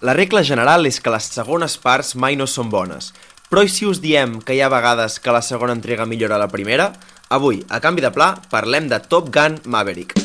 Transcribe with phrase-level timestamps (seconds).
[0.00, 3.10] La regla general és que les segones parts mai no són bones.
[3.52, 6.48] Però i si us diem que hi ha vegades que la segona entrega millora la
[6.48, 6.88] primera?
[7.28, 10.16] Avui, a canvi de pla, parlem de Top Gun Maverick.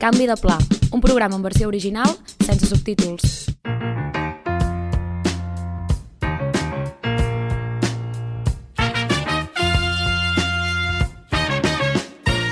[0.00, 0.56] Canvi de pla,
[0.90, 3.47] un programa en versió original sense subtítols.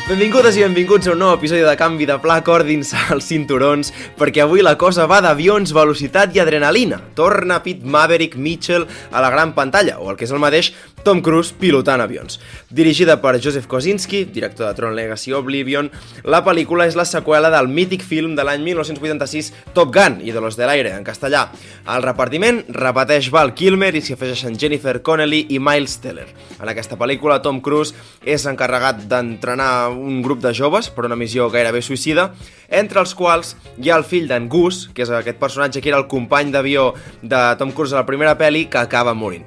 [0.07, 4.45] Benvingudes i benvinguts a un nou episodi de Canvi de Pla, cordin-se els cinturons, perquè
[4.45, 7.01] avui la cosa va d'avions, velocitat i adrenalina.
[7.19, 10.71] Torna Pete Maverick Mitchell a la gran pantalla, o el que és el mateix,
[11.03, 12.39] Tom Cruise pilotant avions.
[12.71, 15.91] Dirigida per Joseph Kosinski, director de Tron Legacy Oblivion,
[16.23, 20.43] la pel·lícula és la seqüela del mític film de l'any 1986 Top Gun i de
[20.43, 21.49] los de l'aire, en castellà.
[21.91, 26.27] Al repartiment repeteix Val Kilmer i s'hi afegeixen Jennifer Connelly i Miles Teller.
[26.61, 31.51] En aquesta pel·lícula, Tom Cruise és encarregat d'entrenar un grup de joves per una missió
[31.51, 32.31] gairebé suïcida,
[32.71, 35.99] entre els quals hi ha el fill d'en Gus, que és aquest personatge que era
[36.01, 36.93] el company d'avió
[37.23, 39.47] de Tom Cruise a la primera pel·li, que acaba morint.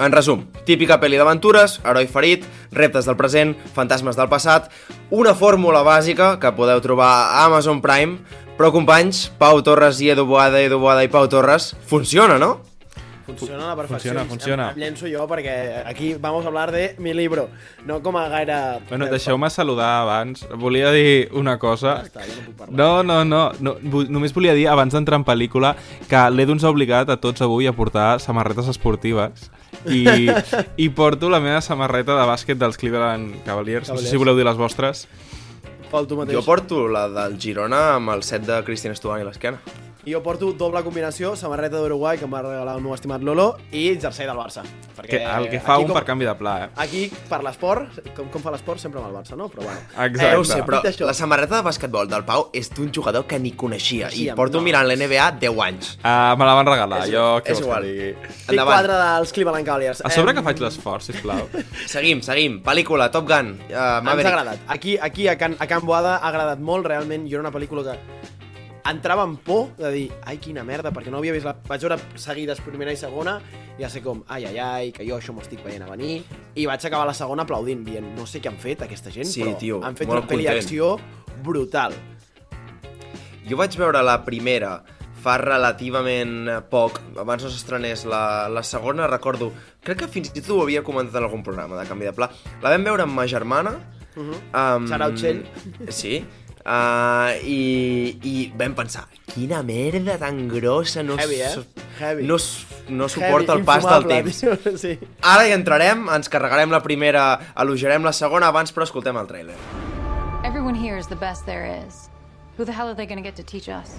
[0.00, 4.70] En resum, típica pel·li d'aventures, heroi ferit, reptes del present, fantasmes del passat,
[5.10, 8.22] una fórmula bàsica que podeu trobar a Amazon Prime,
[8.56, 12.60] però companys, Pau Torres i Edu Boada, Edu Boada i Pau Torres, funciona, no?
[13.38, 14.12] Funciona a la perfecció.
[14.12, 14.66] Funciona, funciona.
[14.72, 17.48] Em, llenço jo perquè aquí vamos a hablar de mi libro,
[17.86, 18.58] no com a gaire...
[18.88, 20.46] Bueno, deixeu-me saludar abans.
[20.56, 21.98] Volia dir una cosa.
[22.02, 22.76] Ja està, jo no puc parlar.
[22.78, 23.42] No, no, no.
[23.60, 25.74] no només volia dir, abans d'entrar en pel·lícula,
[26.10, 29.50] que l'Edu ens ha obligat a tots avui a portar samarretes esportives.
[29.88, 30.30] I,
[30.84, 33.88] I porto la meva samarreta de bàsquet dels Cleveland Cavaliers.
[33.88, 34.24] No sé si Cavaliers.
[34.24, 35.06] voleu dir les vostres.
[35.92, 36.38] Pol, tu mateix.
[36.38, 39.81] Jo porto la del Girona amb el set de Cristian Estuani a l'esquena.
[40.04, 43.52] I jo porto doble combinació, samarreta d'Uruguai que em va regalar el meu estimat Lolo
[43.70, 44.64] i jersei del Barça.
[45.06, 46.68] Que, el que fa aquí un com, per canvi de pla, eh?
[46.82, 49.46] Aquí, per l'esport, com, com fa l'esport, sempre amb el Barça, no?
[49.52, 49.78] Però bueno.
[49.94, 50.26] Exacte.
[50.32, 53.38] Eh, ho sé, però això- la samarreta de basquetbol del Pau és d'un jugador que
[53.38, 54.64] ni coneixia Sí, i porto no.
[54.66, 55.92] mirant l'NBA 10 anys.
[56.02, 57.82] Uh, me la van regalar, És- jo què és vols igual.
[57.86, 58.16] que
[58.50, 58.74] Endavant.
[58.74, 60.02] quadre dels Cleveland Cavaliers.
[60.04, 61.46] A sobre Em, que faig l'esforç, sisplau.
[61.86, 62.58] Seguim, seguim.
[62.62, 64.58] Pel·lícula, Top Gun, uh, Ens ha agradat.
[64.66, 67.28] Aquí, aquí a, Can, a Can Boada ha agradat molt, realment.
[67.30, 67.98] Jo era una pel·lícula que
[68.90, 71.54] entrava en por de dir, ai, quina merda, perquè no havia vist la...
[71.68, 73.36] Vaig veure seguides primera i segona,
[73.78, 76.22] i ja sé com, ai, ai, ai, que jo això m'ho estic veient a venir,
[76.54, 79.44] i vaig acabar la segona aplaudint, dient, no sé què han fet aquesta gent, Sí,
[79.44, 80.96] però tio, han fet una pel·li d'acció
[81.44, 81.94] brutal.
[83.48, 84.80] Jo vaig veure la primera
[85.22, 89.52] fa relativament poc, abans no s'estrenés la, la segona, recordo,
[89.86, 92.30] crec que fins i tot ho havia comentat en algun programa de canvi de pla.
[92.62, 93.76] La vam veure amb ma germana.
[94.14, 94.38] Uh -huh.
[94.52, 95.44] Um, Shout out, Txell.
[95.88, 96.24] Sí.
[96.62, 101.56] Uh, i, I vam pensar, quina merda tan grossa, no, Heavy, eh?
[101.98, 102.22] Heavy.
[102.28, 102.36] no,
[102.88, 104.40] no suporta Heavy, el pas del temps.
[104.40, 104.92] tio, Sí.
[105.22, 107.24] Ara hi entrarem, ens carregarem la primera,
[107.58, 109.58] elogiarem la segona, abans però escoltem el tràiler.
[110.44, 112.08] Everyone here is the best there is.
[112.58, 113.96] Who the hell are they going to get to teach us?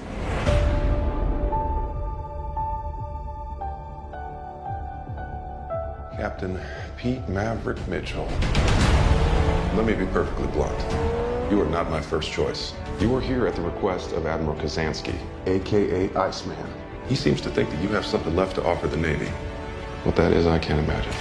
[6.17, 6.59] Captain
[6.97, 8.27] Pete Maverick Mitchell.
[9.75, 11.22] Let me be perfectly blunt.
[11.51, 12.73] You are not my first choice.
[12.99, 15.13] You are here at the request of Admiral Kazansky,
[15.45, 16.57] aka Iceman.
[17.09, 19.27] He seems to think that you have something left to offer the Navy.
[20.05, 21.11] What that is, I can't imagine.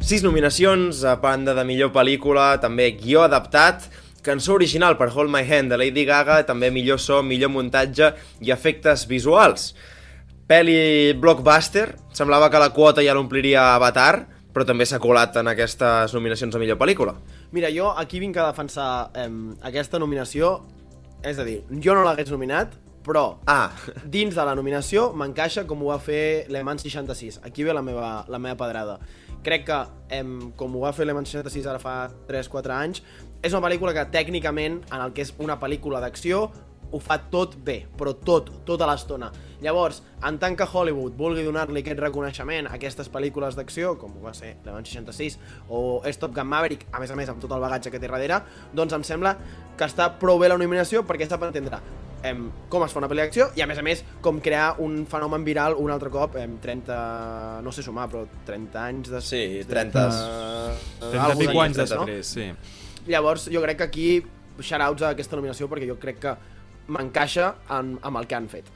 [0.00, 3.86] Sis nominacions, a banda de millor pel·lícula, també guió adaptat,
[4.26, 8.12] cançó original per Hold My Hand de Lady Gaga, també millor so, millor muntatge
[8.42, 9.72] i efectes visuals.
[10.50, 16.12] Peli blockbuster, semblava que la quota ja l'ompliria Avatar, però també s'ha colat en aquestes
[16.14, 17.14] nominacions a millor pel·lícula.
[17.52, 20.60] Mira, jo aquí vinc a defensar em, aquesta nominació,
[21.24, 23.72] és a dir, jo no l'hagués nominat, però Ah,
[24.04, 27.40] dins de la nominació m'encaixa com ho va fer Le Mans 66.
[27.44, 28.98] Aquí ve la meva, la meva pedrada.
[29.42, 29.78] Crec que,
[30.14, 33.02] em, com ho va fer Le Mans 66 ara fa 3-4 anys,
[33.42, 36.52] és una pel·lícula que tècnicament, en el que és una pel·lícula d'acció,
[36.92, 39.30] ho fa tot bé, però tot, tota l'estona.
[39.62, 44.26] Llavors, en tant que Hollywood vulgui donar-li aquest reconeixement a aquestes pel·lícules d'acció, com ho
[44.26, 45.38] va ser Le Mans 66
[45.70, 48.10] o és Top Gun Maverick, a més a més amb tot el bagatge que té
[48.10, 48.42] darrere,
[48.74, 49.36] doncs em sembla
[49.78, 51.80] que està prou bé la nominació perquè sap entendre
[52.22, 55.02] em, com es fa una pel·li d'acció i a més a més com crear un
[55.10, 56.98] fenomen viral un altre cop em, 30,
[57.64, 59.22] no sé sumar però 30 anys de...
[59.24, 60.06] Sí, 30.
[61.02, 62.06] 30 alguns i pico anys anys, no?
[62.06, 63.10] després, sí.
[63.10, 64.08] Llavors jo crec que aquí
[64.62, 66.36] shoutouts a aquesta nominació perquè jo crec que
[66.88, 68.68] m'encaixa en, amb el que han fet.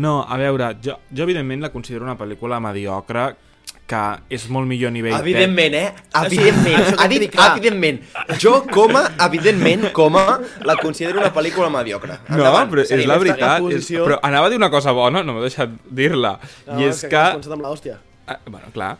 [0.00, 3.30] No, a veure, jo, jo evidentment la considero una pel·lícula mediocre
[3.90, 5.16] que és molt millor a nivell...
[5.18, 5.88] Evidentment, eh?
[6.20, 6.92] Evidentment.
[6.94, 7.48] ha que dit clar.
[7.56, 7.98] evidentment.
[8.38, 12.20] Jo, coma, evidentment, coma, la considero una pel·lícula mediocre.
[12.28, 13.66] No, Endavant, però és la veritat.
[13.74, 16.36] És, però anava a dir una cosa bona, no m'he deixat dir-la.
[16.68, 17.26] No, I és que...
[17.34, 17.98] començat amb l'hòstia.
[18.30, 18.92] Eh, bueno, clar.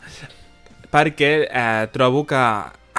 [0.91, 2.43] Perquè eh, trobo que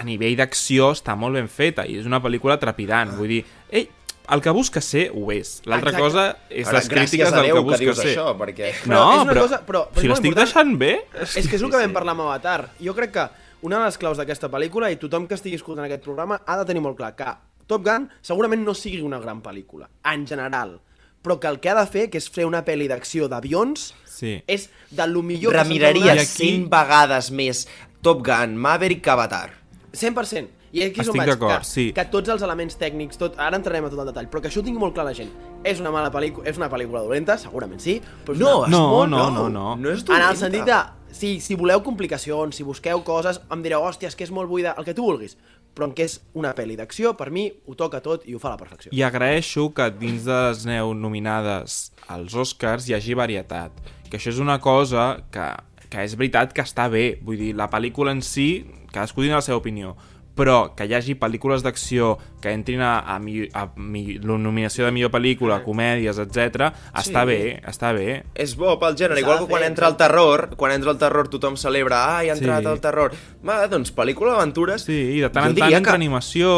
[0.02, 3.12] a nivell d'acció està molt ben feta i és una pel·lícula trepidant.
[3.18, 3.90] Vull dir, ell,
[4.30, 5.60] el que busca ser, ho és.
[5.66, 8.16] L'altra cosa és Ara, les crítiques del que busca dius ser.
[8.16, 8.72] això, perquè...
[8.86, 10.92] No, Però és una però, cosa- però- però és si l'estic deixant bé...
[11.22, 12.70] És que és el que vam parlar amb Avatar.
[12.80, 13.26] Jo crec que
[13.62, 16.64] una de les claus d'aquesta pel·lícula, i tothom que estigui escoltant aquest programa ha de
[16.66, 17.26] tenir molt clar que
[17.66, 20.80] Top Gun segurament no sigui una gran pel·lícula, en general,
[21.22, 24.42] però que el que ha de fer, que és fer una pel·li d'acció d'avions, Sí.
[24.46, 27.66] és de lo millor Remiraria I aquí- 100 vegades més
[28.02, 29.50] Top Gun, Maverick que Avatar.
[29.92, 30.48] 100%.
[30.72, 31.86] I aquí és on Estic vaig, d'acord, que, sí.
[31.92, 34.62] que tots els elements tècnics, tot, ara entrarem a tot el detall, però que això
[34.62, 35.28] ho tingui molt clar la gent.
[35.68, 38.66] És una mala pel·lícula, és una pel·lícula dolenta, segurament sí, però és No, una...
[38.66, 39.76] és No, molt, no, no, no.
[39.76, 40.30] No és En dolenta.
[40.30, 40.78] el sentit de,
[41.12, 44.72] si, si voleu complicacions, si busqueu coses, em direu, hòstia, és que és molt buida,
[44.78, 45.36] el que tu vulguis.
[45.76, 48.48] Però en què és una pel·li d'acció, per mi ho toca tot i ho fa
[48.50, 48.90] a la perfecció.
[48.92, 53.72] I agraeixo que dins de les neu nominades als Oscars hi hagi varietat.
[54.10, 55.46] Que això és una cosa que,
[55.88, 57.18] que és veritat que està bé.
[57.24, 59.94] Vull dir, la pel·lícula en si, cadascú tindrà la seva opinió,
[60.34, 64.86] però que hi hagi pel·lícules d'acció que entrin a, a, mi, a mi, la nominació
[64.86, 68.22] de millor pel·lícula, comèdies, etc, està bé, està bé.
[68.34, 71.56] És bo pel gènere, igual que quan entra el terror, quan entra el terror tothom
[71.60, 72.72] celebra, ai, ha entrat Sí.
[72.72, 73.12] el terror.
[73.46, 74.84] Va, doncs pel·lícula d'aventures...
[74.88, 76.52] Sí, i de tant en tant entre que animació...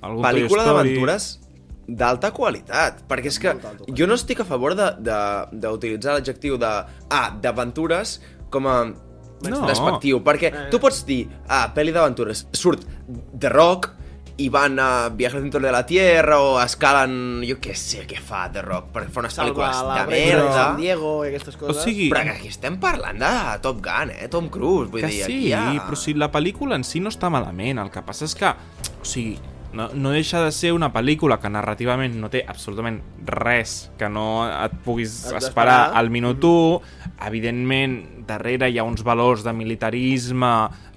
[0.00, 1.36] Pel·lícula d'aventures
[1.90, 3.52] d'alta qualitat, perquè és que
[3.98, 6.70] jo no estic a favor de- de- d'utilitzar l'adjectiu de,
[7.10, 8.76] ah, d'aventures com a
[9.48, 9.62] No.
[9.66, 12.84] despectiu, perquè tu pots dir, ah, pel·li d'aventures, surt
[13.40, 13.94] The Rock
[14.40, 18.46] i van a viajar dentro de la Tierra o escalen, jo què sé què fa
[18.52, 20.52] The Rock, perquè fa unes pel·lícules de merda.
[20.54, 21.82] San Diego i aquestes O coses.
[21.84, 24.28] sigui, Però que aquí estem parlant de Top Gun, eh?
[24.32, 25.86] Tom Cruise, vull que dir, sí, aquí ha...
[25.86, 28.48] però si la pel·lícula en si no està malament, el que passa és que,
[29.00, 29.38] o sigui,
[29.72, 34.44] no, no deixa de ser una pel·lícula que narrativament no té absolutament res que no
[34.48, 36.80] et puguis esperar al minut 1.
[37.26, 37.96] Evidentment,
[38.26, 40.50] darrere hi ha uns valors de militarisme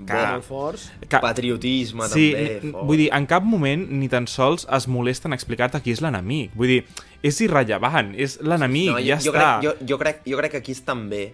[0.08, 0.22] que...
[0.48, 0.88] forts.
[1.10, 2.72] que Patriotisme, sí, també.
[2.72, 2.86] fort.
[2.90, 6.54] vull dir, en cap moment ni tan sols es molesten a explicar-te qui és l'enemic.
[6.58, 6.84] Vull dir,
[7.24, 9.58] és irrellevant, és l'enemic, No, ja jo, està.
[9.60, 11.26] crec, jo, jo, crec, jo crec que aquí estan bé,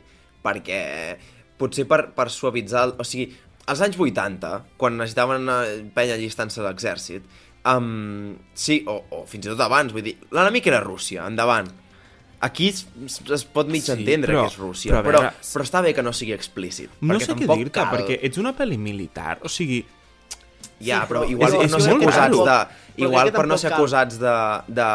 [0.46, 0.82] perquè
[1.60, 2.88] potser per, per suavitzar...
[2.90, 3.30] El, o sigui,
[3.70, 4.50] als anys 80,
[4.82, 7.28] quan necessitaven eh, penya allistant-se a l'exèrcit,
[7.70, 11.70] um, sí, o, o fins i tot abans, vull dir, l'enemic era Rússia, endavant.
[12.42, 12.86] Aquí es,
[13.36, 15.92] es pot mig Sí, entendre però- que és Rússia, però veure, però, però està bé
[15.94, 16.94] que no sigui explícit.
[17.04, 17.90] No sé què dir-te, cal...
[17.98, 19.82] perquè ets una pel·li militar, o sigui...
[20.80, 22.60] Ja, Sí, però igual és- per és no ser acusats de...
[23.00, 24.32] Igual per no ser acusats de...
[24.68, 24.86] de...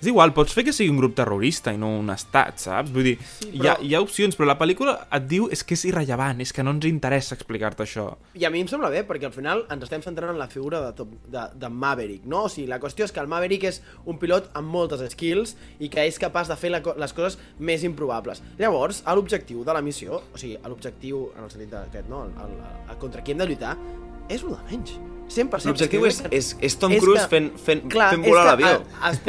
[0.00, 2.88] És igual, pots fer que sigui un grup terrorista i no un estat, saps?
[2.94, 5.60] Vull dir, sí, però- hi, ha, hi ha opcions, però la pel·lícula et diu és
[5.68, 8.06] que és irrellevant, és que no ens interessa explicar-te això.
[8.40, 10.80] I a mi em sembla bé, perquè al final ens estem centrant en la figura
[10.86, 12.46] de, top, de, de Maverick, no?
[12.48, 15.52] O sigui, la qüestió és que el Maverick és un pilot amb moltes skills
[15.84, 18.40] i que és capaç de fer la, les coses més improbables.
[18.58, 22.24] Llavors, a l'objectiu de la missió, o sigui, a l'objectiu, en el sentit d'aquest, no?
[22.24, 22.56] El, el,
[22.88, 23.76] el, contra qui hem de lluitar,
[24.30, 24.98] és el de menys.
[25.30, 25.68] 100%.
[25.70, 28.70] L'objectiu és, és, és Tom Cruise fent, fent, Clar, fent és volar l'avió.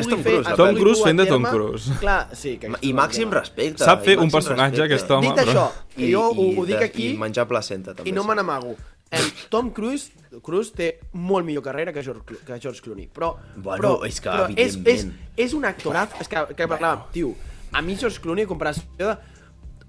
[0.02, 0.56] És Tom Cruise.
[0.58, 1.98] Tom Cruise fent de Tom Cruise.
[2.02, 2.56] Clar, sí.
[2.62, 3.86] Que I màxim respecte.
[3.86, 5.30] Sap fer un personatge, aquest home.
[5.30, 5.68] Dit però- això,
[5.98, 8.10] i, jo ho, ho dic aquí I menjar placenta, també.
[8.10, 8.32] i no sí.
[8.32, 8.74] me n'amago.
[9.12, 10.10] Em, Tom Cruise,
[10.42, 14.32] Cruise té molt millor carrera que George, que George Clooney, però, Bueno, però, és que
[14.32, 15.04] però és, és,
[15.36, 17.34] és un actoraz, és que, que parlàvem, tio,
[17.76, 19.12] a mi George Clooney, comparació de...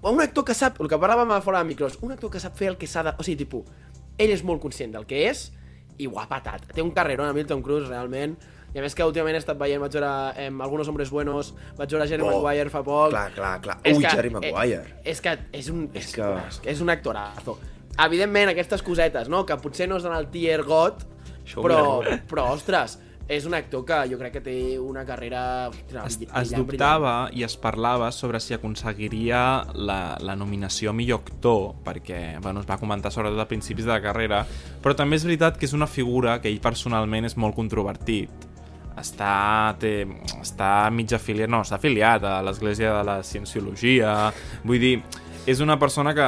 [0.03, 2.57] Un actor que sap, el que parlàvem a fora de micros, un actor que sap
[2.59, 3.13] fer el que s'ha de...
[3.15, 3.63] O sigui, tipus,
[4.17, 5.51] ell és molt conscient del que és
[5.97, 6.65] i ho ha patat.
[6.73, 8.35] Té un carreró a mi el Tom Cruise, realment,
[8.73, 10.09] i a més que últimament he estat veient, vaig veure
[10.41, 13.11] eh, Algunos Hombres Buenos, vaig veure Jerry Oh, Maguire fa poc...
[13.13, 13.77] clar, clar, clar.
[13.83, 14.79] És Ui, que- Jerry Maguire.
[15.03, 17.59] Eh, és que és un, és, És que- és un actorazo.
[18.03, 20.63] Evidentment, aquestes cosetes, no?, que potser no és en el tier
[21.43, 21.81] Això ho però,
[22.29, 25.69] però, ostres, és un actor que jo crec que té una carrera...
[25.69, 26.59] Es, brillant, es brillant.
[26.59, 32.61] dubtava i es parlava sobre si aconseguiria la, la nominació a millor actor, perquè bueno,
[32.61, 34.43] es va comentar sobretot a principis de la carrera,
[34.83, 38.49] però també és veritat que és una figura que ell personalment és molt controvertit.
[38.99, 40.03] Està, té,
[40.37, 44.11] està mig afiliat, no, està afiliat a l'Església de la Cienciologia,
[44.67, 44.97] vull dir,
[45.45, 46.27] és una persona que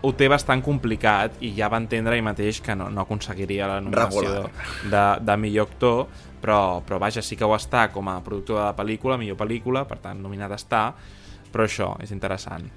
[0.00, 3.80] ho té bastant complicat i ja va entendre ell mateix que no, no aconseguiria la
[3.84, 4.70] nominació Regular.
[4.94, 6.06] de, de millor actor,
[6.46, 9.82] però, però vaja, sí que ho està com a productor de la pel·lícula, millor pel·lícula,
[9.90, 10.92] per tant, nominat està,
[11.50, 12.68] però això, és interessant.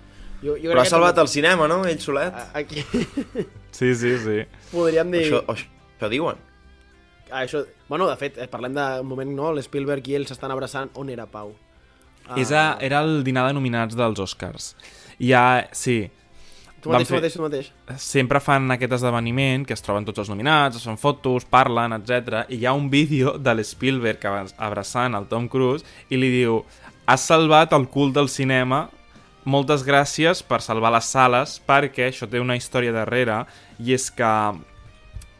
[0.41, 1.81] Jo, jo Però ha crec que salvat també- el cinema, no?
[1.85, 2.33] Ell solet.
[2.55, 2.79] Aquí
[3.77, 4.37] Sí, sí, sí.
[4.71, 5.25] podríem dir...
[5.27, 5.67] Això, això,
[5.99, 6.37] això diuen.
[7.29, 7.65] Ah, això...
[7.89, 9.51] Bueno, de fet, eh, parlem d'un moment, no?
[9.53, 10.89] L'Spielberg i ell s'estan abraçant.
[10.95, 11.51] On era Pau?
[12.29, 12.37] Ah.
[12.39, 14.71] És a, era el dinar de nominats dels Oscars.
[15.19, 15.43] I ja,
[15.75, 15.99] sí,
[16.81, 17.71] Tu mateix, tu fer- mateix, tu mateix.
[18.01, 22.45] sempre fan aquest esdeveniment que es troben tots els nominats, es fan fotos, parlen, etc.
[22.49, 26.63] I hi ha un vídeo de l'Spielberg abra- abraçant el Tom Cruise i li diu
[27.05, 28.89] has salvat el cul del cinema
[29.45, 33.45] moltes gràcies per salvar les sales perquè això té una història darrere
[33.79, 34.29] i és que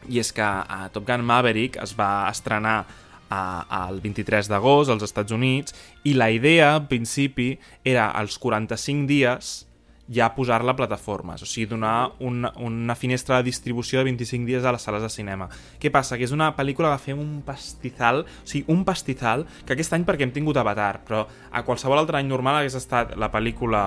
[0.08, 2.86] i és que a Top Gun Maverick es va estrenar
[3.30, 3.40] a,
[3.86, 9.66] al 23 d'agost als Estats Units i la idea, al principi, era als 45 dies
[10.10, 14.64] ja posar-la a plataformes, o sigui, donar una, una finestra de distribució de 25 dies
[14.66, 15.48] a les sales de cinema.
[15.80, 16.18] Què passa?
[16.18, 20.06] Que és una pel·lícula que fem un pastizal, o sigui, un pastizal, que aquest any
[20.08, 23.84] perquè hem tingut Avatar, però a qualsevol altre any normal hagués estat la pel·lícula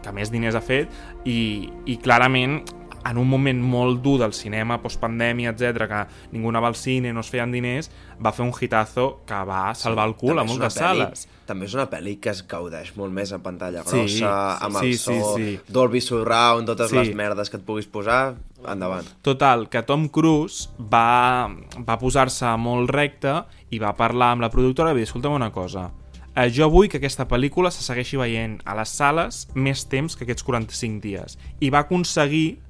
[0.00, 0.92] que més diners ha fet
[1.28, 2.60] i, i clarament
[3.08, 6.00] en un moment molt dur del cinema, postpandèmia, etc que
[6.32, 7.90] ningú anava al cine, no es feien diners,
[8.24, 11.28] va fer un hitazo que va salvar el cul També a moltes una pel·li- sales.
[11.46, 14.90] També és una pel·li que es gaudeix molt més a pantalla Sí, grossa, amb sí,
[14.92, 15.60] el so, sí, sí.
[15.68, 16.96] Dolby Surround, totes Sí.
[16.96, 18.34] les merdes que et puguis posar,
[18.68, 19.06] endavant.
[19.22, 21.48] Total, que Tom Cruise va,
[21.88, 23.32] va posar-se molt recte
[23.70, 25.90] i va parlar amb la productora i va dir, escolta'm una cosa,
[26.36, 30.24] eh, jo vull que aquesta pel·lícula se segueixi veient a les sales més temps que
[30.24, 31.38] aquests 45 dies.
[31.58, 32.60] I va aconseguir,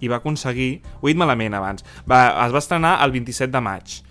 [0.00, 3.60] i va aconseguir, ho he dit malament abans, va, es va estrenar el 27 de
[3.60, 4.02] maig,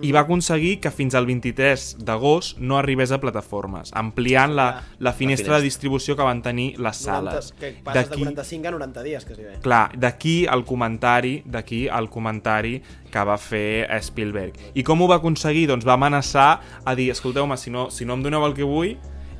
[0.00, 4.66] i va aconseguir que fins al 23 d'agost no arribés a plataformes, ampliant la,
[5.02, 7.48] la finestra de distribució que van tenir les 90, sales.
[7.58, 9.56] que passes de D'aquí- 45 a 90 dies, quasi bé.
[9.60, 12.80] Clar, d'aquí el comentari, d'aquí el comentari
[13.10, 14.54] que va fer Spielberg.
[14.74, 15.66] I com ho va aconseguir?
[15.66, 18.94] Doncs va amenaçar a dir, escolteu-me, si no, si no em doneu el que vull,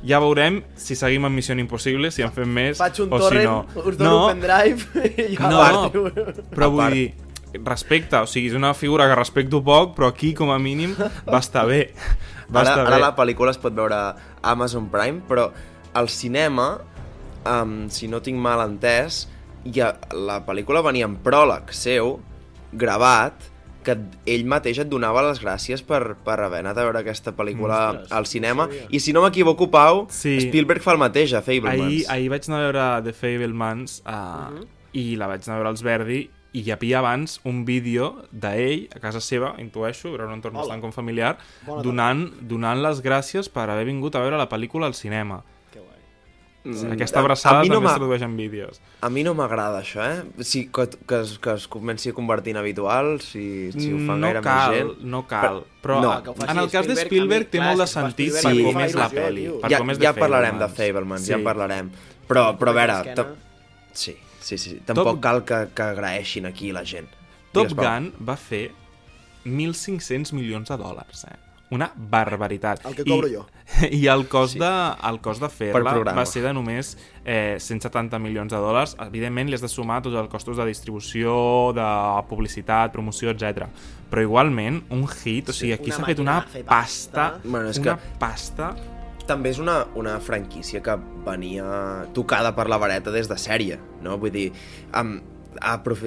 [0.05, 3.25] ja veurem si seguim amb Missió Impossible, si en fem més Faig un o si
[3.25, 3.83] torrent, no.
[3.83, 6.05] us dono un pendrive i ja no, partiu.
[6.53, 6.95] però vull part.
[6.95, 7.09] dir,
[7.73, 10.93] respecte, o sigui, és una figura que respecto poc, però aquí, com a mínim,
[11.25, 11.89] va estar bé.
[12.49, 13.01] Va Ara, estar ara bé.
[13.03, 14.15] la pel·lícula es pot veure a
[14.53, 15.49] Amazon Prime, però
[15.97, 16.71] al cinema,
[17.49, 19.23] um, si no tinc mal entès,
[19.65, 22.19] ja, la pel·lícula venia en pròleg seu,
[22.71, 23.49] gravat,
[23.89, 23.97] que
[24.35, 28.11] ell mateix et donava les gràcies per, per haver anat a veure aquesta pel·lícula Ostres,
[28.11, 28.67] al cinema.
[28.67, 28.87] no sabia.
[28.95, 30.37] I si no m'equivoco, Pau, Sí.
[30.47, 31.81] Spielberg fa el mateix a Fablemans.
[31.81, 34.67] Ahir, ahir vaig anar a veure The Fablemans uh, Mhm.
[34.93, 38.87] i la vaig anar a veure als Verdi i hi havia abans un vídeo d'ell
[38.95, 40.63] a casa seva, intueixo, era un entorn Hola.
[40.63, 44.85] bastant com familiar, Bona donant, donant les gràcies per haver vingut a veure la pel·lícula
[44.87, 45.43] al cinema.
[46.61, 48.81] Mm, Aquesta a- abraçada a mi no també es tradueix en vídeos.
[49.01, 50.43] A mi no m'agrada això, eh?
[50.43, 54.17] Si, que, que, es, que es comenci a convertir en habitual, si, si ho fa
[54.17, 54.91] no gaire cal, més gent...
[55.07, 55.61] no cal.
[55.81, 56.11] Però no.
[56.23, 58.43] Que ho faci en el cas de Spielberg, a té clar, molt de sentit Spielberg,
[58.43, 59.45] per a com és la pel·li.
[59.61, 60.77] Per ja, com és ja parlarem de Fablemans.
[60.77, 61.31] Fablemans, Sí.
[61.31, 61.91] ja en parlarem.
[62.27, 63.27] Però, però a veure, ta-
[63.93, 67.07] sí, sí, sí, tampoc Top- cal que, que agraeixin aquí la gent.
[67.53, 67.79] Top Digues.
[67.87, 68.71] Gun va fer
[69.45, 71.37] 1.500 milions de dòlars, eh?
[71.71, 72.83] Una barbaritat.
[72.89, 73.43] El que cobro I, jo.
[73.91, 74.69] I el cost de,
[75.09, 76.17] el cost de Per fer-la programa.
[76.21, 78.95] va ser de només eh, 170 milions de dòlars.
[79.05, 81.35] Evidentment, li has de sumar tots els costos de distribució,
[81.77, 81.87] de
[82.29, 83.67] publicitat, promoció, etc.
[84.09, 87.27] Però igualment, un hit, o sigui, aquí s'ha fet una pasta, pasta.
[87.43, 88.73] Bueno, és una que- pasta...
[89.29, 94.15] També és una, una franquícia que venia tocada per la vareta des de sèrie, no?
[94.17, 94.47] Vull dir,
[94.97, 95.28] um, aprofi-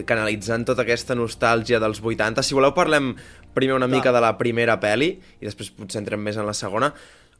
[0.09, 2.45] canalitzant tota aquesta nostàlgia dels 80.
[2.45, 3.13] Si voleu parlem
[3.55, 6.93] primer una mica de la primera peli i després potser entrem més en la segona.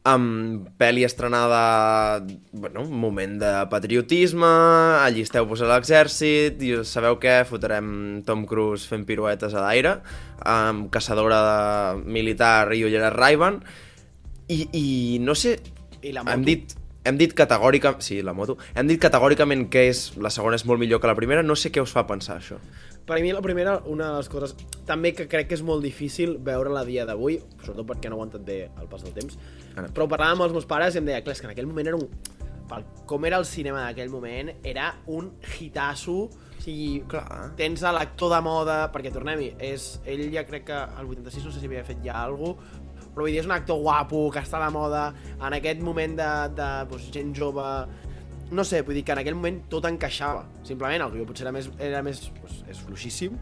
[0.03, 2.19] Um, peli estrenada,
[2.51, 4.49] bueno, un moment de patriotisme,
[4.99, 7.37] allisteu-vos a l'exèrcit, i sabeu què?
[7.47, 9.93] Fotrem Tom Cruise fent piruetes a l'aire,
[10.43, 13.61] um, caçadora de militar i ulleres Ray-Ban,
[14.51, 14.85] i, i
[15.23, 15.55] no sé,
[16.01, 16.35] I la moto.
[16.35, 18.03] hem dit, hem dit categòricament...
[18.03, 18.57] Sí, la moto.
[18.75, 21.43] Hem dit categòricament que és, la segona és molt millor que la primera.
[21.43, 22.59] No sé què us fa pensar, això.
[23.03, 24.53] Per a mi la primera, una de les coses
[24.87, 28.45] també que crec que és molt difícil veure-la dia d'avui, sobretot perquè no ho aguantat
[28.47, 29.35] bé el pas del temps,
[29.75, 29.89] Ara.
[29.91, 31.99] però parlava amb els meus pares i em deia, clar, que en aquell moment era
[31.99, 32.07] un...
[32.69, 37.49] Pel, com era el cinema d'aquell moment, era un hitasso, o sigui, Clar.
[37.59, 41.51] tens a l'actor de moda, perquè tornem-hi, és, ell ja crec que al 86 no
[41.51, 42.55] sé si havia fet ja alguna
[43.13, 45.07] però vull dir, és un actor guapo, que està la moda,
[45.39, 47.65] en aquest moment de, de doncs, gent jove,
[48.53, 50.45] no sé, vull dir que en aquell moment tot encaixava.
[50.67, 53.37] Simplement, el guió potser era més, era més doncs, és fluixíssim,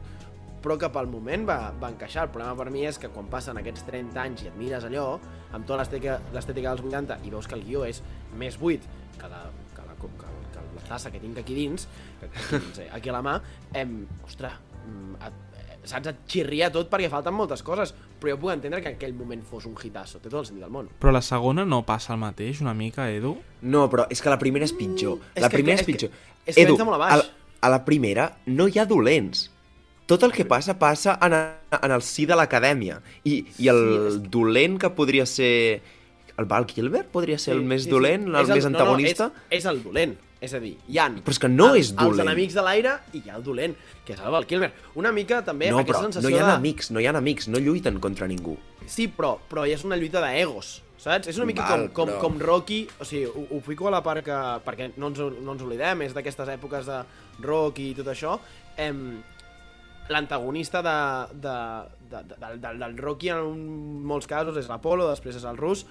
[0.62, 2.28] però que pel moment va, va encaixar.
[2.28, 5.06] El problema per mi és que quan passen aquests 30 anys i et mires allò,
[5.51, 8.04] amb tota l'estètica dels 80, i veus que el guió és
[8.38, 8.86] més buit
[9.18, 9.42] que la,
[9.75, 10.12] que la, que,
[10.54, 11.88] que la tassa que tinc aquí dins,
[12.20, 13.40] que, aquí, dins, eh, aquí a la mà,
[13.82, 15.50] em, ostres, mm, et,
[15.84, 19.14] saps, et xirria tot perquè falten moltes coses, però jo puc entendre que en aquell
[19.18, 20.90] moment fos un hitasso, té tot el sentit del món.
[21.00, 23.38] Però la segona no passa el mateix, una mica, Edu?
[23.62, 25.18] No, però és que la primera és pitjor.
[25.18, 26.12] Mm, és la que- primera és és, que- pitjor.
[26.46, 27.18] és que Edu, molt a a, baix.
[27.26, 29.50] la- a la primera no hi ha dolents.
[30.08, 33.02] Tot el que passa, passa en, a, en el si de l'acadèmia.
[33.24, 35.82] I, I el Sí, dolent que podria ser...
[36.38, 38.30] El Val Kilmer podria ser el més sí, dolent, sí.
[38.30, 39.28] el, És més antagonista?
[39.28, 40.18] No, no, és, és el dolent.
[40.42, 42.16] És a dir, hi ha Però és que no els, és dolent.
[42.16, 44.72] els enemics de l'aire i hi ha el dolent, que és el Val Kilmer.
[44.98, 46.56] Una mica també no, aquesta sensació no hi ha de...
[46.58, 48.56] amics, no hi ha amics, no lluiten contra ningú.
[48.90, 51.30] Sí, però, però és una lluita d'egos, saps?
[51.30, 53.94] És una mica Val, com, com, però- com Rocky, o sigui, ho, ho fico a
[53.94, 54.40] la part que...
[54.66, 57.04] perquè no ens, no ens oblidem, és d'aquestes èpoques de
[57.46, 58.40] Rocky i tot això.
[58.82, 59.22] Em,
[60.10, 60.98] l'antagonista de,
[61.46, 61.54] de,
[62.10, 65.86] de, de, del, del, del Rocky en molts casos és l'Apolo, després és el rus,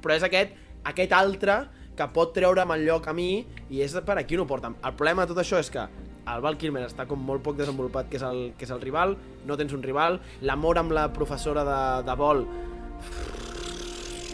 [0.00, 0.56] però és aquest,
[0.88, 1.60] aquest altre
[2.00, 4.78] que pot treure'm el lloc a mi i és per aquí on ho porten.
[4.80, 5.84] El problema de tot això és que
[6.30, 9.16] el Val Kilmer està com molt poc desenvolupat, que és el, que és el rival,
[9.46, 12.46] no tens un rival, l'amor amb la professora de, de vol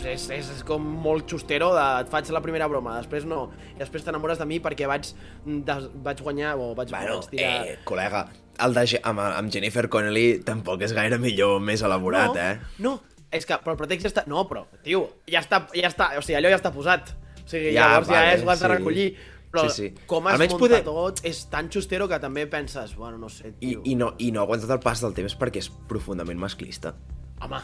[0.06, 3.80] és, és, és com molt xustero de et faig la primera broma, després no i
[3.80, 5.08] després t'enamores de mi perquè vaig,
[5.44, 7.52] des, vaig guanyar o vaig, Bueno, vaig tirar...
[7.66, 8.26] eh, col·lega,
[8.62, 12.82] el de, amb, amb Jennifer Connelly tampoc és gaire millor, més elaborat, no, eh?
[12.84, 12.96] No,
[13.34, 14.26] és que però el pretext ja està...
[14.30, 17.14] No, però, tio, ja està, ja està, o sigui, allò ja està posat.
[17.46, 18.72] O sigui, Ja, llavors ja vale, és, ho has de sí.
[18.74, 19.08] recollir.
[19.56, 20.06] Però Sí, sí.
[20.10, 23.54] com has Almenys muntat poder- tot és tan xustero que també penses, bueno, no sé,
[23.60, 23.82] I, tio.
[23.84, 26.94] i, no, I no ha aguantat el pas del temps perquè és profundament masclista.
[27.40, 27.60] Home,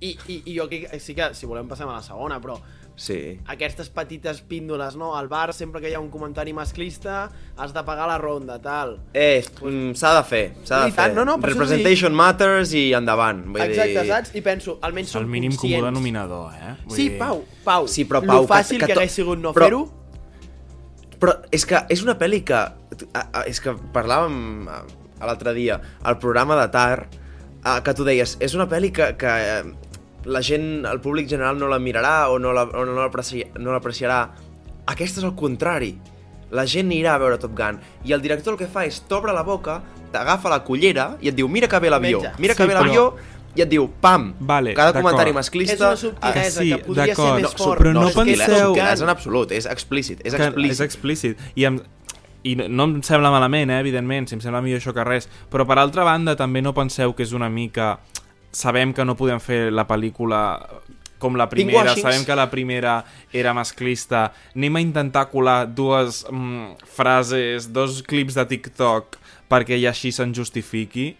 [0.00, 2.56] i, i, i jo que sí que, si volem passem a la segona, però
[2.98, 3.38] Sí.
[3.46, 5.12] aquestes petites píndoles, no?
[5.16, 8.96] Al bar, sempre que hi ha un comentari masclista, has de pagar la ronda, tal.
[9.14, 11.14] Eh, mm, s'ha de fer, s'ha de tant, fer.
[11.14, 13.44] no, no, Representation matters i endavant.
[13.54, 14.08] Vull Exacte, dir...
[14.10, 14.34] saps?
[14.34, 15.86] I penso, almenys som El mínim comú conscients.
[15.92, 16.74] denominador, eh?
[16.88, 17.86] Vull Sí, dir- Pau, Pau.
[17.86, 19.84] Sí, però, lo Pau, que- fàcil que que, to- hagués sigut no però- fer-ho,
[21.18, 22.58] Però és que és una pel·li que...
[23.50, 24.68] És que parlàvem
[25.18, 27.08] l'altre dia, al programa de Tar,
[27.64, 29.64] a, que tu deies, és una pel·li que, que eh,
[30.24, 33.72] la gent, el públic general no la mirarà o no la- o no l'apreci- no
[33.72, 34.30] l'apreciarà.
[34.86, 35.98] Aquesta és el contrari.
[36.50, 39.32] La gent anirà a veure Top Gun i el director el que fa és t'obre
[39.32, 39.82] la boca,
[40.12, 42.86] t'agafa la cullera i et diu mira que ve l'avió, mira que Sí, ve però-
[42.86, 43.14] l'avió
[43.54, 45.88] i et diu pam, Vale, cada comentari és masclista...
[45.88, 47.80] una subtilesa que sí, que podria ser més No, fort.
[47.82, 48.86] però no és que és penseu- Gun.
[48.86, 50.72] És en absolut, és explícit, és que explícit.
[50.72, 51.38] És explícit.
[51.54, 51.80] I, em,
[52.44, 55.28] I no- no em sembla malament, eh, evidentment, si em sembla millor això que res,
[55.50, 57.98] però per altra banda també no penseu que és una mica...
[58.52, 60.40] Sabem que no podem fer la pel·lícula
[61.18, 63.02] com la primera, sabem que la primera
[63.34, 69.18] era masclista, anem a intentar colar dues mm, frases, dos clips de TikTok
[69.50, 71.14] perquè així se'n justifiqui.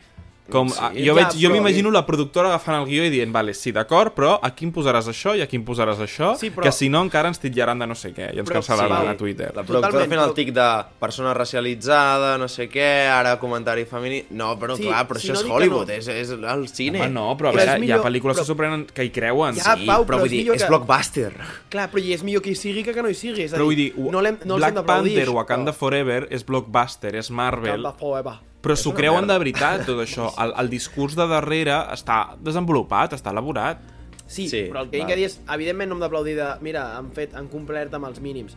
[0.51, 3.31] Com, Sí, sí, jo ja, veig, jo m'imagino la productora agafant el guió i dient,
[3.31, 6.63] vale, sí, d'acord, però aquí em posaràs això i aquí em posaràs això, Sí, però-
[6.63, 9.09] que si no encara ens titllaran de no sé què i ens cancel·laran sí.
[9.09, 9.51] a Twitter.
[9.55, 14.25] La productora Totalment, fent el tic de persona racialitzada, no sé què, ara comentari femení...
[14.31, 15.93] No, però Sí, clar, però si això no és Hollywood, no.
[15.95, 17.01] és, és el cine.
[17.03, 19.55] Home, no, però a veure, hi ha millor- pel·lícules però- que sorprenen que hi creuen.
[19.57, 21.33] Ja, Sí, Pau, però però vull és dir, millor és que- blockbuster.
[21.69, 23.43] Clar, però i és millor que hi sigui que que no hi sigui.
[23.43, 24.83] És a Però vull dir, no no Black.
[24.85, 28.48] Panther, Wakanda Forever és blockbuster, és Marvel, Wakanda Forever.
[28.63, 29.35] Però s'ho creuen merda.
[29.35, 30.31] de veritat, tot això.
[30.43, 33.79] El, el discurs de darrere està desenvolupat, està elaborat.
[34.27, 35.13] Sí, Sí, però el que val.
[35.13, 38.21] a dir és, evidentment no hem d'aplaudir de, mira, han fet, han complert amb els
[38.21, 38.57] mínims.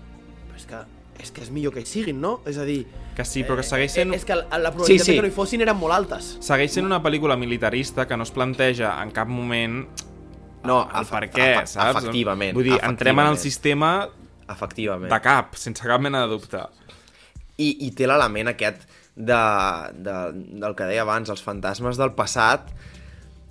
[0.49, 0.81] Però és que
[1.21, 2.39] és que és millor que hi siguin, no?
[2.49, 5.05] És a dir, Que sí, però que segueix sent, eh, és que la, la probabilitat
[5.05, 6.37] Sí, sí, que no hi fossin eren molt altes.
[6.41, 9.83] segueix sent una pel·lícula militarista que no es planteja en cap moment
[10.63, 11.97] No, el per què, saps?
[11.99, 14.09] efectivament, Vull dir, entrem en el sistema
[14.49, 15.11] Efectivament.
[15.13, 16.63] de cap, sense cap mena de dubte.
[17.57, 19.41] I, i té l'element aquest de,
[20.05, 20.15] de,
[20.61, 22.69] del que deia abans, els fantasmes del passat,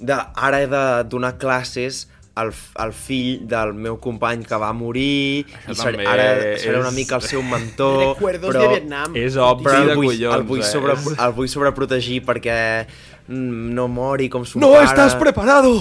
[0.01, 2.07] de ara he de donar classes
[2.41, 6.77] al, al fill del meu company que va morir, Això i seré, també ara seré
[6.77, 9.17] és- una mica el seu mentor, Recuerdos però, de Vietnam.
[9.19, 10.69] És obra el de vull, collons, el vull, eh?
[10.71, 12.57] sobre, És- el vull sobreprotegir perquè
[13.29, 14.87] mm, no mori com son No pare.
[14.89, 15.75] estàs preparado!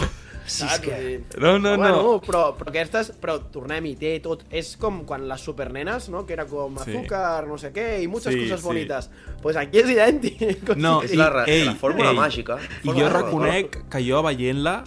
[0.49, 0.95] Sí, és que...
[1.37, 1.77] No, no, no.
[1.77, 6.33] Bueno, però, però aquestes, però tornem-hi, té tot, és com quan les supernenes, no?, que
[6.33, 6.89] era com Sí.
[6.95, 8.65] azúcar, no sé què, i muchas Sí, cosas sí.
[8.65, 9.09] bonitas.
[9.41, 10.75] Pues aquí és idèntic.
[10.75, 12.57] No, És la, ei, la fórmula ei, màgica.
[12.83, 14.79] I jo reconec que jo veient-la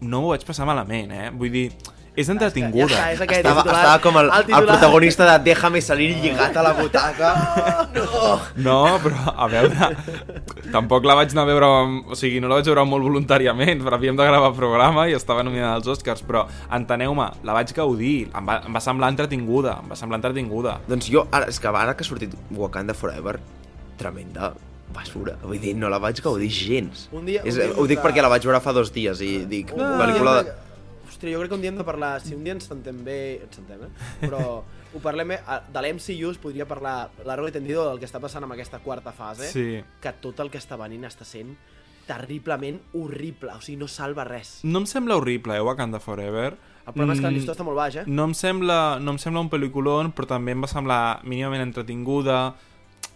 [0.00, 1.30] no m'ho vaig passar malament, eh?
[1.36, 1.66] Vull dir,
[2.20, 2.86] és Ja entretinguda.
[2.94, 3.80] està, és aquest Estava, titular.
[3.80, 4.66] estava com el, el, titular.
[4.68, 7.30] protagonista de Déjame salir lligat a la butaca.
[7.94, 8.38] No!
[8.70, 9.88] No, però, a veure,
[10.72, 13.82] tampoc la vaig anar a veure, amb- o sigui, no la vaig veure molt voluntàriament,
[13.82, 16.44] però havíem de gravar programa i estava nominada als Oscars, però
[16.76, 20.78] enteneu-me, la vaig gaudir, em va, em va semblar entretinguda, em va semblar entretinguda.
[20.88, 23.38] Doncs jo, ara, és que ara que ha sortit Wakanda Forever,
[23.98, 24.52] tremenda
[24.92, 25.36] basura.
[25.42, 27.08] Vull dir, no la vaig gaudir gens.
[27.12, 29.44] Un dia- és, un dia ho dic perquè la vaig veure fa dos dies i
[29.46, 30.42] dic, Un pel·lícula...
[30.44, 30.54] De...
[31.20, 33.42] Hòstia, jo crec que un dia hem de parlar, si un dia ens sentem bé,
[33.44, 33.90] ens sentem, eh?
[34.22, 34.62] Però
[34.94, 38.42] ho parlem a- de l'MCU es podria parlar largo i tendido del que està passant
[38.46, 39.82] amb aquesta quarta fase, Sí.
[40.00, 41.52] que tot el que està venint està sent
[42.08, 44.60] terriblement horrible, o sigui, no salva res.
[44.64, 46.56] No em sembla horrible, eh, Wakanda Forever.
[46.86, 48.04] El problema és que el Mm, llistó està molt baix, eh?
[48.06, 52.54] No em sembla, no em sembla un pel·lículon, però també em va semblar mínimament entretinguda,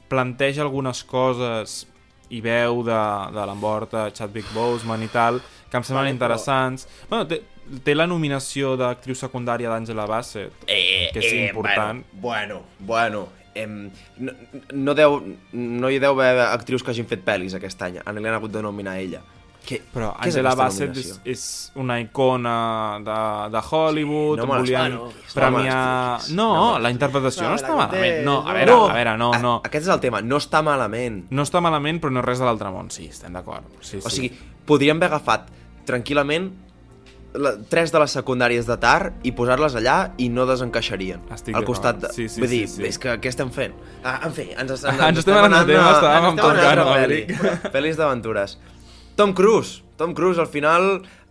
[0.09, 1.87] planteja algunes coses
[2.29, 3.01] i veu de,
[3.33, 5.41] de l'envorta Chadwick Boseman i tal,
[5.71, 6.87] que em semblen Vale, però- interessants.
[7.09, 7.43] Bueno, té,
[7.85, 12.05] té la nominació d'actriu secundària d'Angela Bassett, Eh, que és important.
[12.13, 14.33] Bueno, bueno, bueno em, no,
[14.73, 15.21] no, deu,
[15.53, 18.01] no hi deu haver actrius que hagin fet pel·lis aquest any.
[18.05, 19.21] Han- Li han hagut de nominar a ella.
[19.65, 24.47] Què, Però què és Angela aquesta Bassett és, és una icona de, de Hollywood, no
[24.47, 26.19] me les- volien bueno, premiar...
[26.33, 26.83] no No, fotis.
[26.83, 28.25] la interpretació No, no, la està que té- malament.
[28.27, 28.53] No, a no.
[28.53, 29.55] veure, a veure, no, a- no.
[29.65, 31.25] Aquest és el tema, no està malament.
[31.31, 32.91] No està malament, però no és res de l'altre món.
[32.91, 33.65] Sí, estem d'acord.
[33.81, 34.17] Sí, O sí.
[34.17, 34.33] sigui,
[34.67, 35.49] podríem haver agafat
[35.87, 36.51] tranquil·lament
[37.35, 41.25] la, tres de les secundàries de Tar i posar-les allà i no desencaixarien.
[41.35, 42.13] Estic al costat de...
[42.15, 42.87] Sí, sí, Vull dir, sí, sí.
[42.91, 43.75] és que què estem fent?
[44.03, 46.63] Ah, en fi, ens, ens, Ens estem anant de tema, estàvem amb ens estem Top
[46.63, 47.35] anant Gun, a Maverick.
[47.41, 47.75] pel·li.
[47.75, 48.57] Pel·lis d'aventures.
[49.19, 49.83] Tom Cruise.
[49.99, 50.89] Tom Cruise, al final,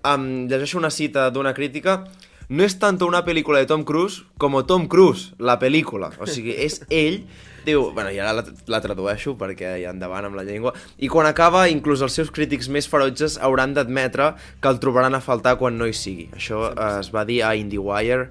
[0.07, 2.03] um, llegeixo una cita d'una crítica
[2.49, 6.11] no és tanto una pel·lícula de Tom Cruise com Tom Cruise, la pel·lícula.
[6.19, 7.23] O sigui, és ell
[7.65, 11.27] diu, bueno, i ara la, la tradueixo perquè ja endavant amb la llengua, i quan
[11.29, 15.77] acaba inclús els seus crítics més ferotges hauran d'admetre que el trobaran a faltar quan
[15.79, 16.27] no hi sigui.
[16.35, 18.29] Això eh, es va dir a IndieWire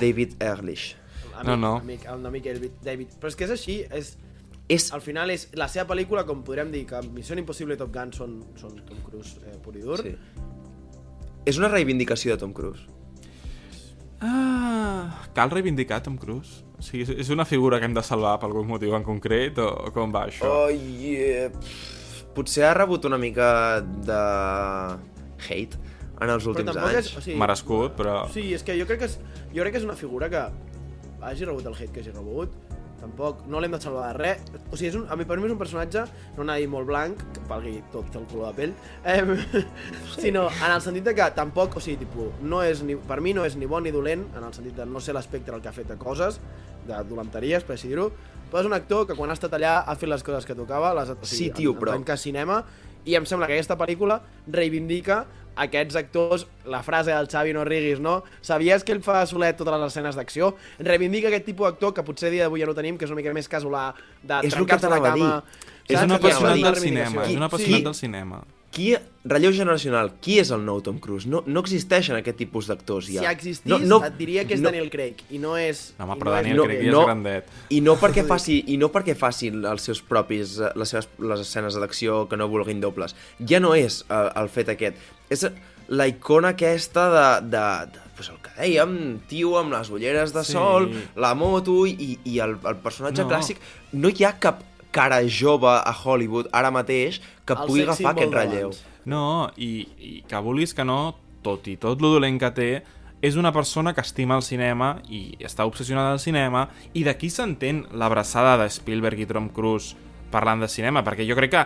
[0.00, 0.92] David Ehrlich.
[1.32, 1.76] Amic, No, no.
[1.80, 3.16] Amic, el amic David, David.
[3.18, 4.14] Però és que és així, és...
[4.72, 7.90] És, Al final és la seva pel·lícula, com podrem dir que Missió Impossible i Top
[7.92, 9.98] Gun són, són Tom Cruise eh, pur i dur.
[10.00, 10.14] sí.
[11.44, 12.86] és una reivindicació de Tom Cruise.
[14.22, 16.62] Ah, cal reivindicar Tom Cruise?
[16.78, 19.90] O sigui, és- una figura que hem de salvar per algun motiu en concret o
[19.92, 20.46] com va això?
[20.46, 21.50] Oh, yeah.
[22.34, 24.20] Potser ha rebut una mica de
[25.48, 25.76] hate
[26.22, 26.98] en els últims anys.
[26.98, 28.28] és- o sigui, Merescut, però...
[28.32, 29.18] Sí, és que jo crec que és,
[29.52, 30.44] jo crec que és una figura que
[31.22, 32.54] hagi rebut el hate que hagi rebut,
[33.02, 34.42] tampoc no l'hem de salvar de res.
[34.70, 36.04] O sigui, és un, a mi, per mi és un personatge,
[36.36, 39.64] no anar a dir molt blanc, que valgui tot el color de pell, eh,
[40.16, 43.34] sinó en el sentit de que tampoc, o sigui, tipus, no és ni, per mi
[43.36, 45.68] no és ni bon ni dolent, en el sentit de no ser l'espectre el que
[45.72, 46.38] ha fet de coses,
[46.86, 48.08] de dolenteries, per així dir-ho,
[48.52, 50.92] però és un actor que quan ha estat allà ha fet les coses que tocava,
[50.98, 52.62] les, o sigui, Sí, tio, en, però- en tant que cinema,
[53.04, 55.24] i em sembla que aquesta pel·lícula reivindica
[55.62, 58.22] aquests actors, la frase del Xavi no riguis, no?
[58.40, 60.54] Sabies que ell fa solet totes les escenes d'acció?
[60.80, 63.34] Reivindica aquest tipus d'actor que potser dia d'avui ja no tenim, que és una mica
[63.36, 63.90] més casolà,
[64.22, 65.36] de trencar-se la cama...
[65.82, 68.44] És un apassionat del cinema, és un apassionat del cinema.
[68.72, 68.94] Qui,
[69.28, 71.28] relleu generacional, qui és el nou Tom Cruise?
[71.28, 73.20] No, no existeixen aquest tipus d'actors ja.
[73.20, 75.90] Si existís, no, no, et diria que és Daniel Craig, i no és...
[76.00, 77.02] Home, i però no Daniel no, Craig ja és no.
[77.10, 77.50] grandet.
[77.68, 81.76] I no perquè faci i no perquè faci els seus propis les seves les escenes
[81.76, 83.12] d'acció que no vulguin dobles.
[83.44, 84.96] Ja no és eh, el fet aquest.
[85.28, 85.44] És
[85.92, 88.96] la icona aquesta de, de, de pues el que dèiem,
[89.28, 90.56] tio amb les ulleres de Sí.
[90.56, 90.88] sol,
[91.20, 93.28] la moto i, i el, el personatge No.
[93.28, 93.60] clàssic.
[93.92, 98.34] No hi ha cap cara jove a Hollywood ara mateix que El pugui agafar aquest
[98.36, 98.74] relleu.
[99.08, 102.72] No, i, i que vulguis que no, tot i tot lo dolent que té,
[103.22, 107.84] és una persona que estima el cinema i està obsessionada al cinema i d'aquí s'entén
[107.94, 109.96] l'abraçada de Spielberg i Tom Cruise
[110.32, 111.64] parlant de cinema, perquè jo crec que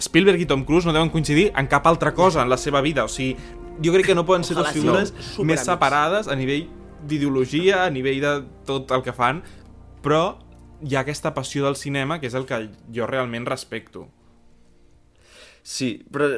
[0.00, 3.04] Spielberg i Tom Cruise no deuen coincidir en cap altra cosa en la seva vida,
[3.04, 3.36] o sigui,
[3.84, 6.66] jo crec que no poden ser Ojalà dues figures més separades a nivell
[7.06, 8.34] d'ideologia, a nivell de
[8.68, 9.42] tot el que fan,
[10.04, 10.38] però
[10.82, 14.08] hi ha aquesta passió del cinema que és el que jo realment respecto.
[15.62, 16.28] Sí, però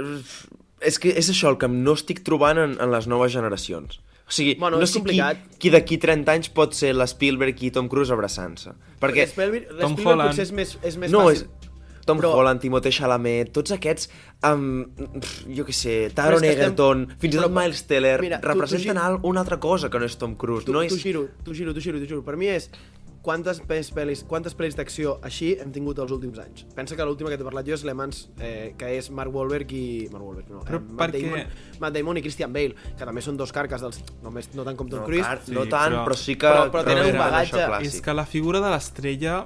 [0.81, 4.01] és que és això el que no estic trobant en, en les noves generacions.
[4.29, 5.39] O sigui, Bueno, no és sé qui, complicat.
[5.59, 8.75] qui d'aquí 30 anys pot ser l'Spielberg i Tom Cruise abraçant-se.
[9.01, 10.31] Perquè Perquè, Spielberg, Tom Spielberg Holland.
[10.35, 11.47] potser és més, és més no, fàcil.
[11.49, 14.09] és Tom Però- Holland, Timothée Chalamet, tots aquests,
[14.49, 14.85] um,
[15.53, 18.47] jo què sé, Taron que estem- Egerton, fins i tot però- Miles Teller, Mira, tu-
[18.47, 20.65] tu representen gir- al- una altra cosa que no és Tom Cruise.
[20.65, 21.03] Tu, no tu és...
[21.03, 22.23] giro, tu giro, tu giro, tu giro.
[22.25, 22.71] Per mi és
[23.29, 26.63] quantes més pel·lis, quantes pel·lis d'acció així hem tingut els últims anys.
[26.77, 29.75] Pensa que l'última que t'he parlat jo és Le Mans, eh, que és Mark Wahlberg
[29.77, 29.83] i...
[30.15, 30.63] Mark Wahlberg, no.
[30.65, 31.23] Però eh, Matt, per què?
[31.29, 31.53] Damon,
[31.85, 34.01] Matt Damon i Christian Bale, que també són dos carques dels...
[34.25, 35.27] Només, no tant com Tom No, Cruise.
[35.29, 36.49] car, Sí, no tant, però- però, sí que...
[36.49, 37.93] però- però tenen un representen bagatge.
[37.93, 39.43] És que la figura de l'estrella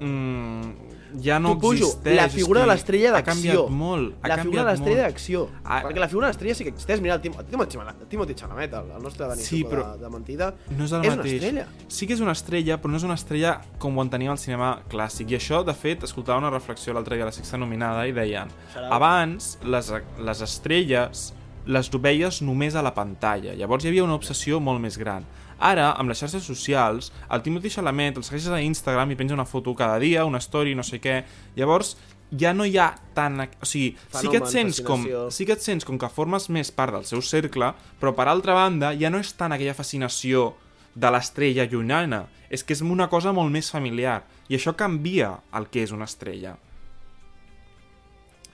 [0.00, 0.83] mm,
[1.22, 2.16] ja no pujo, existeix.
[2.16, 3.32] la figura de l'estrella Ha d'acció.
[3.34, 4.14] canviat molt.
[4.22, 5.48] Ha La figura de l'estrella d'acció.
[5.64, 5.82] Ah.
[5.82, 7.00] Perquè la figura de l'estrella sí que existeix.
[7.00, 10.10] Mira, el Tim, Timothy, Timothy Chalamet, el, el nostre Dani Sí, Suco però de, de
[10.10, 11.32] mentida, No és el és mateix.
[11.32, 11.66] una estrella.
[11.88, 14.80] Sí que és una estrella, però no és una estrella com ho enteníem al cinema
[14.90, 15.30] clàssic.
[15.30, 18.48] I això, de fet, escoltava una reflexió l'altre dia a la sexta nominada i deien
[18.74, 21.32] Serà- abans les, les estrelles
[21.66, 23.54] les veies només a la pantalla.
[23.54, 25.24] Llavors hi havia una obsessió molt més gran.
[25.64, 29.46] Ara, amb les xarxes socials, el Timothy Chalamet el segueixes a Instagram i penja una
[29.48, 31.22] foto cada dia, una story, no sé què.
[31.56, 31.94] Llavors,
[32.36, 33.40] ja no hi ha tant...
[33.62, 36.50] O sigui, sí que et Fenomen, sents com, sí que et sents com que formes
[36.52, 40.50] més part del seu cercle, però per altra banda ja no és tant aquella fascinació
[40.94, 44.20] de l'estrella llunyana, és que és una cosa molt més familiar,
[44.52, 46.58] i això canvia el que és una estrella.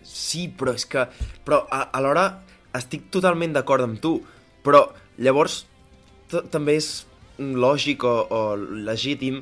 [0.06, 1.04] Sí, però és que...
[1.44, 2.28] Però a- alhora
[2.78, 4.14] estic totalment d'acord amb tu,
[4.64, 4.86] però
[5.18, 5.64] llavors
[6.52, 6.90] també és
[7.38, 8.40] lògic o, o
[8.86, 9.40] legítim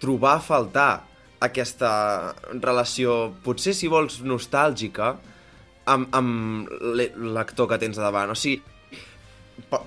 [0.00, 0.92] trobar a faltar
[1.44, 1.90] aquesta
[2.52, 5.14] relació, potser si vols nostàlgica,
[5.90, 6.70] amb, amb
[7.36, 8.32] l'actor que tens davant.
[8.32, 8.62] O sigui,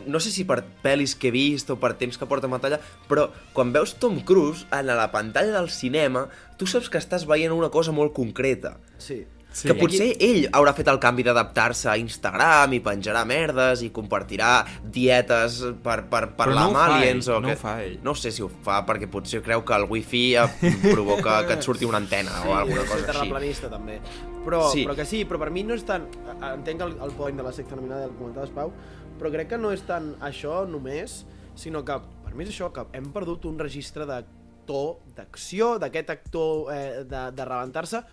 [0.07, 2.79] no sé si per pel·lis que he vist o per temps que porta a pantalla,
[3.09, 7.55] però quan veus Tom Cruise en la pantalla del cinema, tu saps que estàs veient
[7.55, 8.77] una cosa molt concreta.
[9.01, 9.25] Sí.
[9.57, 9.65] Sí.
[9.71, 14.51] Que potser ell haurà fet el canvi d'adaptar-se a Instagram i penjarà merdes i compartirà
[14.83, 17.55] dietes per, per parlar no amb aliens ell, o no que...
[17.55, 17.95] ho fa ell.
[18.05, 20.45] No sé si ho fa perquè potser creu que el wifi eh,
[20.91, 23.07] provoca que et surti una antena o alguna cosa així.
[23.09, 23.97] terraplanista també.
[24.45, 24.81] Però, Sí.
[24.81, 24.85] sí.
[24.85, 26.05] però que sí, però per mi no és tant...
[26.53, 28.71] Entenc el, el point de la secta nominada el comentaves, Pau,
[29.17, 31.23] però crec que no és tant això només,
[31.57, 36.69] sinó que per mi és això, que hem perdut un registre d'actor, d'acció, d'aquest actor
[36.75, 38.03] eh, de, de rebentar-se,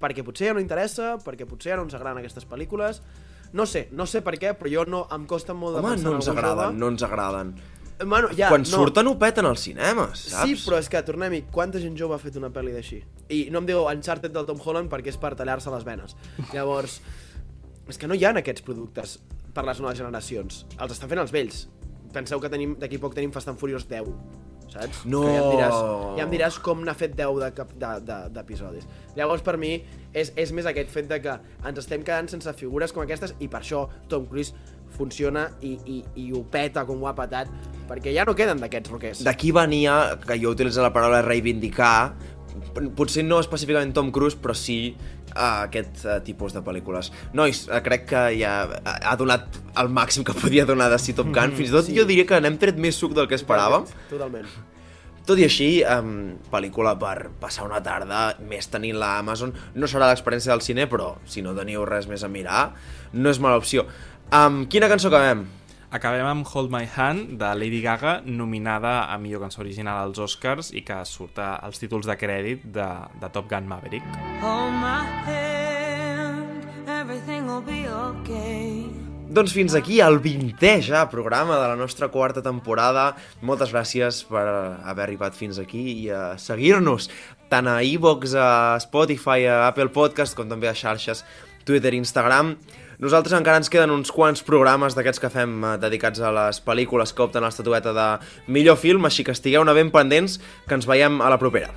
[0.00, 3.02] perquè potser ja no interessa, perquè potser ja no ens agraden aquestes pel·lícules,
[3.52, 6.06] no sé, no sé per què, però jo no, em costa molt de Home, pensar
[6.06, 6.78] no en ens agraden, jove.
[6.80, 7.54] no ens agraden.
[8.00, 8.68] Bueno, ja, Quan no.
[8.70, 10.46] surten ho peten als cinemes, saps?
[10.48, 13.02] Sí, però és que, tornem-hi, quanta gent jove ha fet una pel·li d'així?
[13.28, 16.16] I no em diu Uncharted del Tom Holland perquè és per tallar-se les venes.
[16.54, 17.00] Llavors,
[17.90, 19.18] és que no hi ha aquests productes
[19.52, 20.62] per les noves generacions.
[20.78, 21.66] Els estan fent els vells.
[22.14, 24.08] Penseu que tenim d'aquí poc tenim Fast and Furious 10,
[24.72, 25.04] saps?
[25.04, 25.20] No.
[25.26, 25.78] Que ja em diràs,
[26.18, 28.86] ja em diràs com n'ha fet 10 de cap- de- de- d'episodis.
[28.86, 29.74] De, Llavors, per mi,
[30.12, 33.48] és, és més aquest fet de que ens estem quedant sense figures com aquestes i
[33.48, 34.54] per això Tom Cruise
[34.96, 37.48] funciona i, i, i ho peta com ho ha patat,
[37.88, 39.22] perquè ja no queden d'aquests roquers.
[39.24, 42.14] D'aquí venia, que jo utilitzo la paraula reivindicar,
[42.98, 44.96] potser no específicament Tom Cruise, però sí
[45.34, 47.10] uh, aquest uh, tipus de pel·lícules.
[47.32, 51.12] Nois, uh, crec que ja ha ha donat el màxim que podia donar de si
[51.14, 51.52] Top Gun.
[51.56, 51.96] Fins i tot Sí.
[51.96, 53.86] jo diria que n'hem tret més suc del que esperàvem.
[54.10, 54.46] Totalment.
[55.26, 59.52] Tot i així, um, pel·lícula per passar una tarda, més tenint la Amazon.
[59.74, 62.72] No serà l'experiència del cine, però si no teniu res més a mirar,
[63.12, 63.84] no és mala opció.
[64.30, 65.44] Amb quina cançó acabem?
[65.90, 70.68] Acabem amb Hold My Hand, de Lady Gaga, nominada a millor cançó original als Oscars
[70.70, 72.86] i que surt als títols de crèdit de,
[73.18, 74.06] de Top Gun Maverick.
[74.38, 78.86] Hold my hand, everything will be okay.
[79.34, 83.16] Doncs fins aquí el 20è ja programa de la nostra quarta temporada.
[83.42, 87.10] Moltes gràcies per haver arribat fins aquí i a seguir-nos
[87.50, 91.26] tant a iVox, a Spotify, a Apple Podcast, com també a xarxes
[91.66, 92.54] Twitter i Instagram.
[93.00, 97.14] Nosaltres encara ens queden uns quants programes d'aquests que fem eh, dedicats a les pel·lícules
[97.16, 98.08] que opten a l'estatueta de
[98.52, 100.36] millor film, així que estigueu-ne ben pendents,
[100.68, 101.72] que ens veiem a la propera.